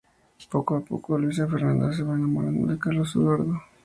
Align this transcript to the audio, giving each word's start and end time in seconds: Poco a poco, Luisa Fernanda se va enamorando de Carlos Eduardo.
Poco 0.51 0.77
a 0.77 0.81
poco, 0.81 1.15
Luisa 1.15 1.47
Fernanda 1.47 1.93
se 1.93 2.01
va 2.01 2.15
enamorando 2.15 2.65
de 2.65 2.79
Carlos 2.79 3.15
Eduardo. 3.15 3.61